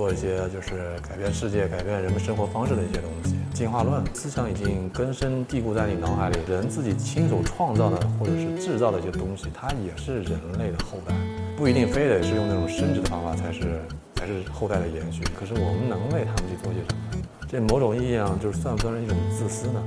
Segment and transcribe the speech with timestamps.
[0.00, 3.36] 做一些就是改变世界、改变人们生活方式的一些东西。
[3.52, 11.14] 进化论思想已经根深蒂固在你脑海里，人自己亲手创造的或者是制造的一些东西，它也是人类的后代，
[11.54, 13.82] 不一定非得是用那种生殖的方法才是
[14.14, 15.22] 才是后代的延续。
[15.38, 17.22] 可是我们能为他们去做些什么？
[17.46, 19.82] 这某种意义上就是算不算是一种自私呢？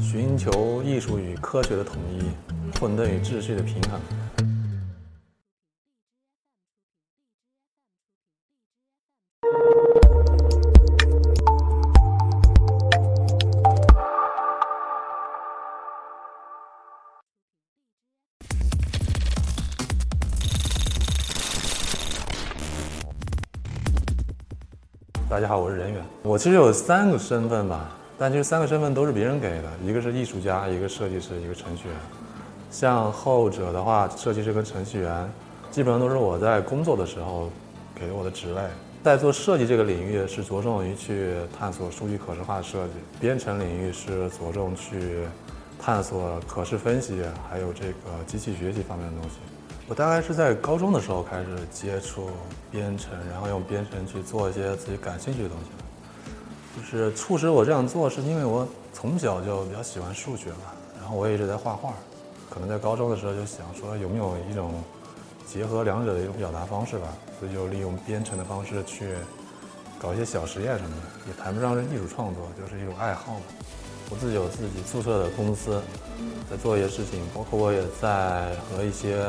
[0.00, 3.98] 寻求艺术与科学的统一，混沌与秩序的平衡。
[25.30, 26.02] 大家好，我是任远。
[26.24, 31.96] 我其实有三个身份吧，但其实三个身份都是别人给的，一个是艺术家，一个设计师，一个程序员。
[32.68, 35.32] 像后者的话，设计师跟程序员，
[35.70, 37.48] 基本上都是我在工作的时候
[37.94, 38.60] 给我的职位。
[39.04, 45.20] 在做设计这个领域，是着重于去探索数据可视化设计；编程领域是着重去
[45.80, 49.36] 探索可视分析，还有这个机器学习方面的东西。
[49.90, 52.30] 我大概是在高中的时候开始接触
[52.70, 55.70] 编程，然后用编程去做一些自己感兴趣的东西。
[56.76, 61.92] 就是促使我这样做，是因为我从小就比较喜欢数学嘛，然后我也一直在画画。
[62.48, 64.80] 可能在高中的时候就想说，有没有一种
[65.44, 67.08] 结合两者的一种表达方式吧，
[67.40, 69.16] 所以就利用编程的方式去
[70.00, 73.40] 搞一些小实验什么的，也谈不上是艺术创作，就是一种爱好嘛。
[74.08, 75.82] 我自己有自己注册的公司，
[76.48, 79.26] 在做一些事情，包括我也在和一些。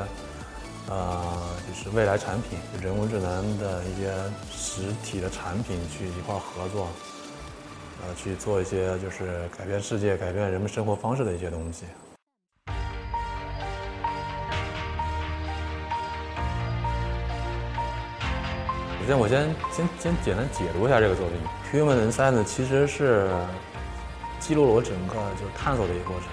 [0.92, 1.24] 呃，
[1.66, 4.12] 就是未来产品，人工智能的一些
[4.52, 6.90] 实体的产品去一块合作，
[8.02, 11.86] 呃，去做一些就是改变世界、改变人们生活方式的一些东西。
[19.00, 21.40] 首先，我先先先简单解读一下这个作品。
[21.72, 23.34] Human and Science 其实是
[24.42, 26.28] 记录了我整个就是探索的一个过程。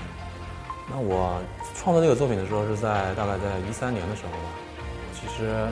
[0.91, 1.41] 那我。
[1.75, 4.51] 创作这个作品的时候是在大概在一三年的时候吧。
[5.15, 5.69] 其实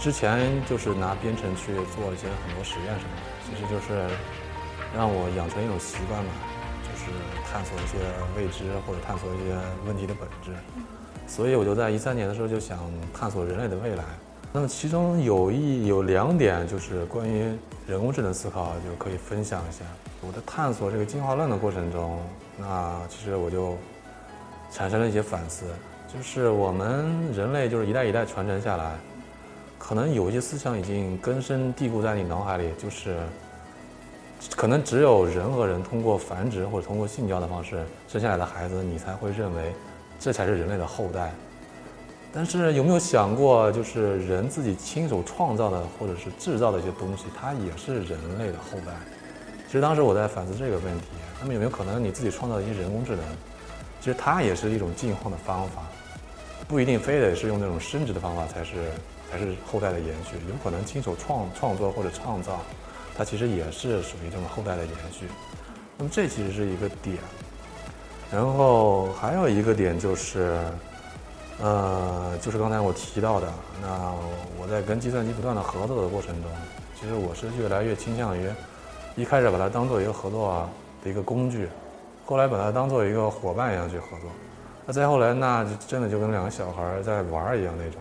[0.00, 4.04] 之前就是拿编程去做一些很多实验什么的，其实就是
[4.96, 6.30] 让我养成一种习惯嘛，
[6.82, 7.12] 就是
[7.46, 7.98] 探索一些
[8.36, 9.54] 未知或者探索一些
[9.86, 10.50] 问题的本质。
[11.28, 12.80] 所以我就在一三年的时候就想
[13.14, 14.02] 探索人类的未来。
[14.52, 19.84] 那么其中有一有两点就是关于人工智能思考，就可以分享一下。
[20.20, 22.18] 我在探索这个进化论的过程中，
[22.58, 23.78] 那其实我就。
[24.74, 25.66] 产生了一些反思，
[26.12, 28.96] 就是我们人类就是一代一代传承下来，
[29.78, 33.16] 可能有一些思想已经根深蒂固在你脑海里，就是
[34.56, 39.72] 可能只有人和人通过繁殖或者通过性交的方式生下来的孩子，你才会认为
[40.18, 41.32] 这才是人类的后代。
[42.32, 48.92] 但是有没有想过，就是人自己亲手创造的或者是制造的一些东西，它也是人类的后代？
[49.68, 51.06] 其实当时我在反思这个问题，
[51.40, 53.24] 那么有没有可能你自己创造的一些人工智能？
[54.04, 55.80] 其实它也是一种进化的方法，
[56.68, 58.90] 不一定非得是用那种生殖的方法才是
[59.32, 62.60] 才是后代的延续，有可能亲手创创作或者创造，
[63.16, 65.26] 它其实也是属于这种后代的延续。
[65.96, 67.16] 那么这其实是一个点，
[68.30, 70.60] 然后还有一个点就是，
[71.62, 73.50] 呃，就是刚才我提到的，
[73.80, 74.12] 那
[74.60, 76.50] 我在跟计算机不断的合作的过程中，
[77.00, 78.50] 其实我是越来越倾向于，
[79.16, 80.68] 一开始把它当做一个合作
[81.02, 81.70] 的一个工具。
[82.24, 84.30] 后来把它当做一个伙伴一样去合作，
[84.86, 88.00] 那再后来那就真的就跟两个小孩在玩一样那种，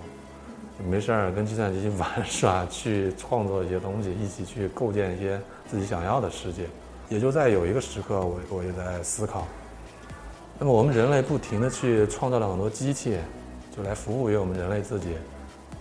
[0.90, 5.40] 没事儿跟计算机 玩耍，去创作一些东西，一起去构建一些
[5.70, 6.64] 自己想要的世界。
[7.10, 9.46] 也就在有一个时刻，我我也在思考，
[10.58, 13.18] 那么我们人类不停的去创造了很多机器，
[13.76, 15.10] 就来服务于我们人类自己，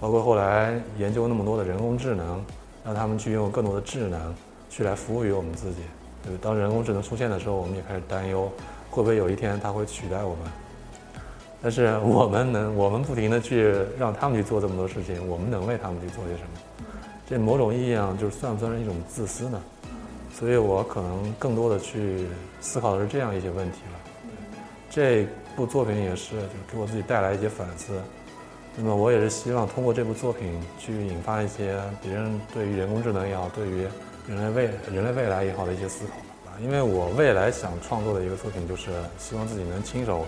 [0.01, 2.45] 包括后来研究那么多的人工智能，
[2.85, 4.35] 让他们去用更多的智能
[4.69, 5.83] 去来服务于我们自己。
[6.25, 8.51] 就是当人工智能出现的时候，我们也开始担忧，
[8.91, 10.39] 会不会有一天它会取代我们？
[11.61, 16.87] 但是我们能，我们不停的去让他们去做这么多事情，我们能为他们去做些什么？
[17.29, 19.63] 这某种意义上就是算不算是一种自私呢？
[20.35, 22.27] 所以我可能更多的去
[22.61, 23.99] 思考的是这样一些问题了。
[24.91, 27.93] 这部作品也是，就给我自己带来一些反思。
[28.77, 33.87] 那么我也是希望通过这部作品去引发一些别人对于人工智能也好，对于。
[34.27, 36.13] 人类未人类未来也好的一些思考
[36.45, 40.25] 吧，因为我未来想创作的一个作品就是希望自己能亲手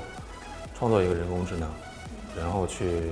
[0.77, 1.71] 创作一个人工智能，
[2.37, 3.03] 然后去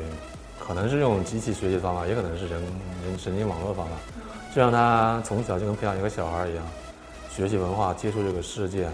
[0.59, 2.61] 可能是用机器学习方法，也可能是人
[3.07, 3.93] 人神经网络方法，
[4.55, 6.65] 就让他从小就跟培养一个小孩一样，
[7.31, 8.89] 学习文化，接触这个世界，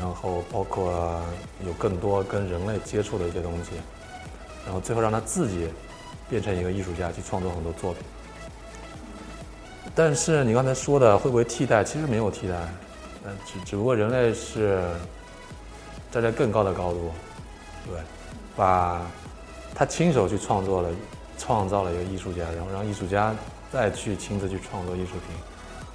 [0.00, 1.22] 然后包括
[1.64, 3.70] 有更多跟人类接触的一些东西，
[4.64, 5.68] 然后最后让他自己
[6.28, 8.02] 变成一个艺术家，去创作很多作品。
[9.94, 11.84] 但是你刚才说的会不会替代？
[11.84, 12.54] 其实没有替代，
[13.24, 14.82] 呃，只只不过人类是
[16.10, 17.12] 站在更高的高度，
[17.86, 18.00] 对，
[18.56, 19.00] 把
[19.72, 20.88] 他亲手去创作了，
[21.38, 23.32] 创造了一个艺术家，然后让艺术家
[23.72, 25.36] 再去亲自去创作艺术品。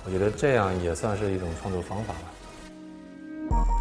[0.05, 3.78] 我觉得这样也算是一种创作方法吧。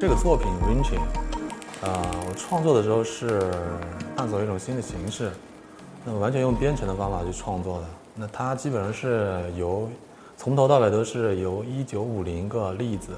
[0.00, 0.98] 这个作品《winching，
[1.82, 3.52] 我创作的时候是
[4.16, 5.30] 探索一种新的形式，
[6.06, 7.84] 那么完全用编程的方法去创作的。
[8.14, 9.90] 那它基本上是由
[10.38, 13.10] 从头到尾都是由一九五零个例子，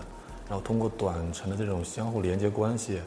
[0.48, 3.00] 然后通过短程的这种相互连接关系，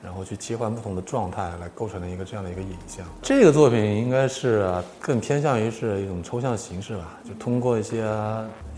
[0.00, 3.04] 然后去切换不同的状态来构成的一个这样的一个影像。
[3.20, 8.08] 这个作品应该是更偏向于是一种抽象形式吧，就通过一些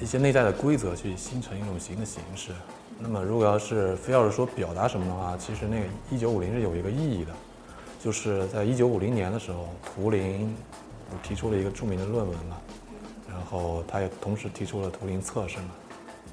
[0.00, 2.52] 一些内在的规则去形成一种新的形式。
[3.02, 7.32] 那么，如果要是非要是说表达什么的话，其实那个一九五零是有一个意义的，
[7.98, 10.54] 就是在一九五零年的时候，图灵
[11.22, 12.56] 提出了一个著名的论文嘛，
[13.28, 15.70] 然后他也同时提出了图灵测试嘛，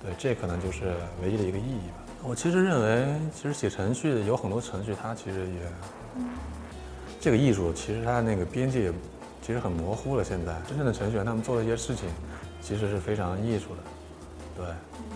[0.03, 0.93] 对，这可能就是
[1.23, 2.03] 唯一的一个意义吧。
[2.23, 5.61] 我其实认为，其实写程序有很多程序，它其实也
[7.21, 8.91] 这个艺术，其实它那个边界
[9.41, 10.23] 其实很模糊了。
[10.23, 12.09] 现在真正的程序员他们做的一些事情，
[12.59, 13.83] 其实是非常艺术的。
[14.57, 14.65] 对，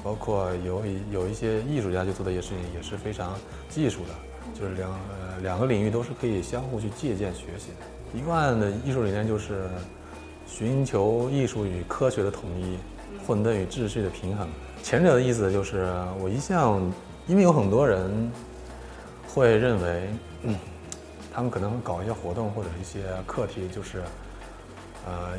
[0.03, 3.35] 包括有有一些艺术家去做的一些事情也是非常
[3.69, 8.17] 技术的，就是两呃两个领域都是可以相互去借鉴学习的。
[8.17, 9.69] 一贯的艺术理念就是
[10.47, 12.77] 寻求艺术与科学的统一，
[13.25, 14.49] 混沌与秩序的平衡。
[14.81, 16.81] 前者的意思就是我一向，
[17.27, 18.31] 因为有很多人
[19.27, 20.09] 会认为，
[20.43, 20.57] 嗯，
[21.31, 24.01] 他们可能搞一些活动或者一些课题，就是
[25.05, 25.33] 呃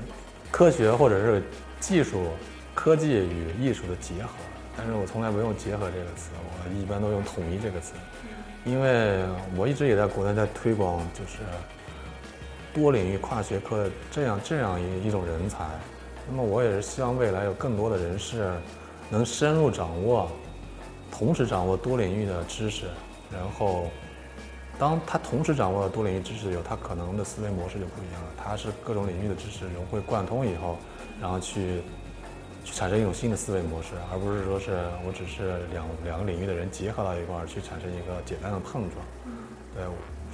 [0.50, 1.43] 科学或者是
[1.81, 2.26] 技术。
[2.75, 4.31] 科技与艺术的结合，
[4.76, 7.92] 但是我从来不用“结合”这个词，我一般都用“统一”这个词，
[8.64, 9.22] 因为
[9.54, 11.40] 我一直也在国内在推广，就是
[12.72, 15.66] 多领域跨学科这样这样一一种人才。
[16.26, 18.50] 那么我也是希望未来有更多的人士
[19.10, 20.30] 能深入掌握，
[21.10, 22.86] 同时掌握多领域的知识，
[23.30, 23.90] 然后
[24.78, 28.28] 当他同时掌握了多领域知识以后，他可能的思维模式就不一样了。
[28.42, 30.78] 他是各种领域的知识融会贯通以后，
[31.20, 31.82] 然后去。
[32.64, 34.70] 去产生一种新的思维模式，而不是说是
[35.06, 39.05] 我只是两两个领域的人结合到一块儿去产生一个简单的碰撞。
[39.75, 39.85] 对，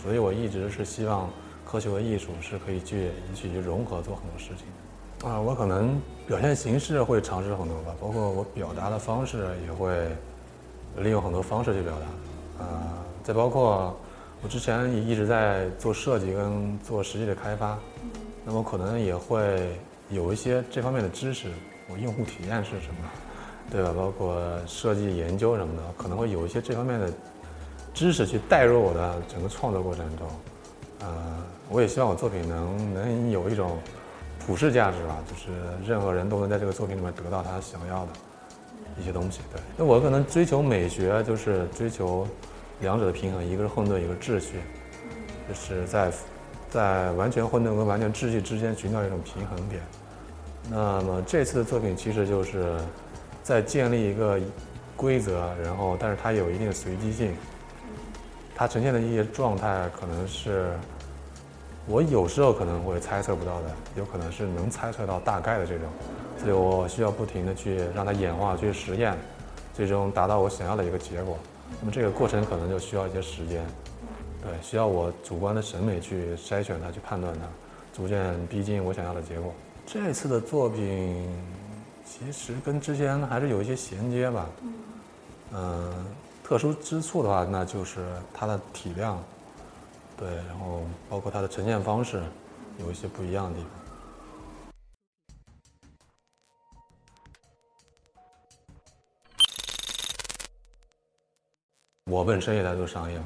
[0.02, 1.30] 所以我一直是希望
[1.64, 5.28] 科学和艺术是可以去一起去融合做很多事情。
[5.28, 10.06] 啊，我可能表现形式会尝试很多吧，包括我表达的方式也会
[10.98, 12.64] 利用很多方式去表达。
[12.64, 13.96] 啊，再包括
[14.42, 17.78] 我之前也一直在做设计跟做实际的开发，
[18.44, 19.76] 那么可能也会
[20.10, 21.48] 有一些这方面的知识。
[21.90, 23.10] 我用户体验是什么，
[23.70, 23.94] 对吧？
[23.96, 27.10] 包括设计研究什么的，可能会有一些这方面的
[27.94, 30.28] 知识去带入我的整个创作过程中。
[31.00, 33.78] 呃，我也希望我作品能能有一种
[34.38, 35.50] 普世价值吧，就是
[35.90, 38.12] 任何人都能在这个作品里面得到他想要的
[39.00, 39.40] 一些东西。
[39.50, 42.28] 对，那我可能追求美学，就是追求
[42.80, 44.56] 两者的平衡，一个是混沌，一个秩序，
[45.48, 46.12] 就是在
[46.70, 49.82] 在完全混沌跟完全秩序之间寻找一种平衡点。
[50.70, 52.76] 那么这次的作品其实就是
[53.42, 54.38] 在建立一个
[54.96, 57.34] 规则，然后但是它有一定的随机性，
[58.54, 60.72] 它呈现的一些状态可能是
[61.86, 65.86] 我有时候可能会猜测不到的，有可能是能猜测到大概的这种，
[66.38, 69.16] 所以我需要不停的去让它演化、去实验，
[69.72, 71.38] 最终达到我想要的一个结果。
[71.80, 73.64] 那么这个过程可能就需要一些时间，
[74.42, 77.46] 对，需要我主观的审美去筛选它、去判断它，
[77.92, 79.52] 逐渐逼近我想要的结果。
[79.84, 81.28] 这次的作品
[82.04, 84.46] 其实跟之前还是有一些衔接吧。
[85.52, 86.06] 嗯，
[86.44, 89.22] 特殊之处的话，那就是它的体量，
[90.16, 92.22] 对，然后包括它的呈现方式
[92.78, 93.70] 有一些不一样的地方。
[102.10, 103.20] 我本身也在做商业，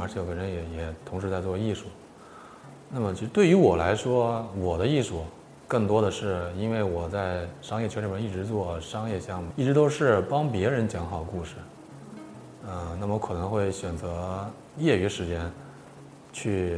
[0.00, 1.86] 而且我本身也也同时在做艺术。
[2.90, 5.22] 那么，就对于我来说，我的艺术。
[5.68, 11.54] 更多的是因为我在商业圈里面一直做商业项目，一直都是帮别人讲好故事。
[12.68, 14.46] 嗯，那么可能会选择
[14.76, 15.50] 业余时间
[16.30, 16.76] 去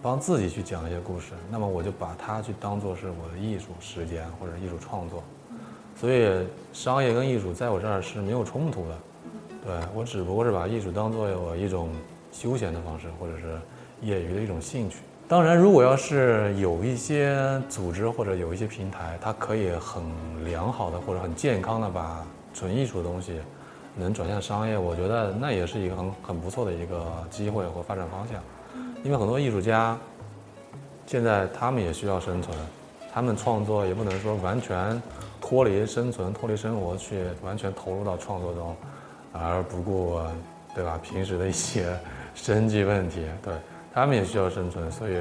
[0.00, 1.32] 帮自己去讲一些故事。
[1.50, 5.24] 那么我就把它去当做是我的艺术时间或者艺术创作。
[5.96, 8.98] 所以商业跟艺术在我这儿是没有冲突的。
[9.64, 11.90] 对我只不过是把艺术当做我一种
[12.38, 13.58] 休闲的方式，或者是
[14.02, 14.98] 业余的一种兴趣。
[15.26, 20.02] 当然，如果要是有一些组织或者有一些平台，它可以很
[20.44, 23.40] 良好的或者很健康的把纯艺术的东西
[23.96, 28.38] 能转向商业，我觉得那也是一个很很不错的一个机会和发展方向。
[29.02, 29.98] 因为很多艺术家
[31.06, 32.56] 现在他们也需要生存，
[33.12, 35.00] 他们创作也不能说完全
[35.40, 38.76] 脱离生存、脱离生活去完全投入到创作中，
[39.32, 40.20] 而不顾
[40.74, 41.96] 对吧平时的一些
[42.36, 43.24] 生计问题。
[43.42, 43.52] 对
[43.92, 45.14] 他们也需要生存，所以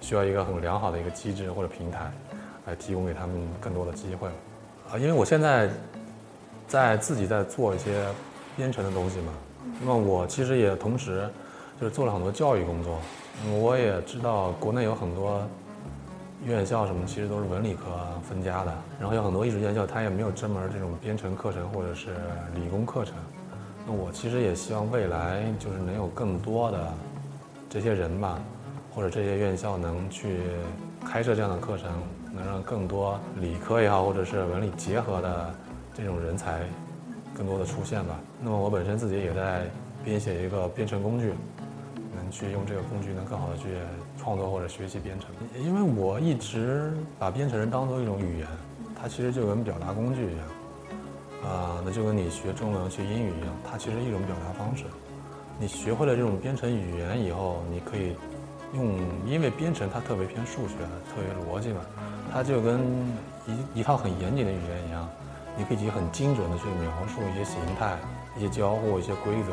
[0.00, 2.12] 需要一个很良好的一个机制或者平台
[2.66, 4.28] 来提供给他们更多的机会。
[4.90, 5.68] 啊，因为我现在
[6.66, 8.06] 在自己在做一些
[8.56, 9.32] 编程的东西嘛，
[9.80, 11.28] 那么我其实也同时
[11.80, 12.98] 就是做了很多教育工作。
[13.60, 15.46] 我也知道国内有很多
[16.44, 17.84] 院校什么，其实都是文理科
[18.28, 22.08] 分家的，然后有很多艺术院校它也没有专门这种编程课程或者是
[22.54, 23.14] 理工课程。
[23.88, 26.92] 那我其实也希望未来就是能有更多的
[27.70, 28.38] 这些人吧，
[28.94, 30.40] 或者这些院校能去
[31.06, 31.90] 开设这样的课程。
[32.30, 35.54] 能让更多理科也好，或者是文理结合的
[35.94, 36.60] 这种人才
[37.34, 38.20] 更多的出现吧。
[38.40, 39.62] 那么我本身自己也在
[40.04, 41.32] 编写一个编程工具，
[42.14, 43.64] 能去用这个工具能更好的去
[44.18, 45.30] 创作或者学习编程。
[45.58, 48.46] 因为我一直把编程人当做一种语言，
[48.94, 50.46] 它其实就跟表达工具一样。
[51.44, 54.84] 啊，那就跟你学中文学英语一样，它其实一种表达方式。
[55.58, 58.16] 你学会了这种编程语言以后，你可以
[58.74, 60.74] 用，因为编程它特别偏数学，
[61.10, 61.80] 特别逻辑嘛。
[62.32, 62.80] 它就跟
[63.74, 65.08] 一一套很严谨的语言一样，
[65.56, 67.96] 你可以很精准的去描述一些形态、
[68.36, 69.52] 一些交互、一些规则，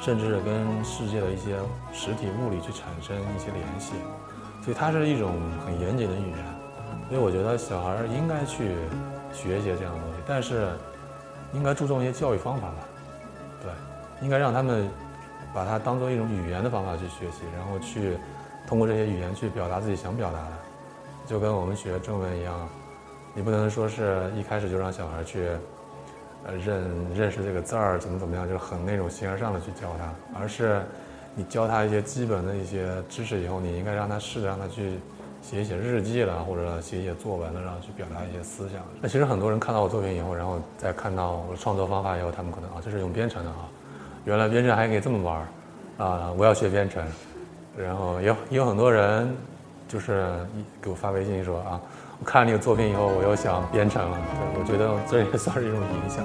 [0.00, 1.56] 甚至跟世界的一些
[1.92, 3.92] 实体物理去产生一些联系。
[4.62, 5.32] 所以它是一种
[5.66, 6.62] 很严谨的语言。
[7.08, 8.70] 所以我觉得小孩应该去
[9.32, 10.68] 学一些这样的东西，但是
[11.52, 12.76] 应该注重一些教育方法吧。
[13.62, 13.70] 对，
[14.22, 14.88] 应该让他们
[15.54, 18.16] 把它当做一种语言的方法去学习，然后去
[18.66, 20.52] 通过这些语言去表达自己想表达的。
[21.24, 22.68] 就跟我们学中文一样，
[23.32, 25.50] 你不能说是一开始就让小孩去，
[26.44, 30.82] 呃，认认识这个字儿怎么怎么样，就是很那种形而上的去教他，而是
[31.36, 34.98] 你教他一些基本的一些知识以后，你应该让他试着让他去
[35.42, 38.80] 写一写日记了，或者写一写作文了，然后去表达一些思想。
[39.00, 43.68] 那其实很多人看到我作品以后，然后再看到我的创作方法以后，他们可能啊，这是用编程的啊，
[44.24, 45.46] 原来编程还可以这么玩儿
[46.04, 47.04] 啊，我要学编程，
[47.76, 49.36] 然后有有很多人。
[49.88, 50.26] 就是
[50.80, 51.78] 给我发微信说啊，
[52.18, 54.16] 我看了你的作品以后，我又想编程了。
[54.16, 56.24] 对，我觉得这也算是一种影响。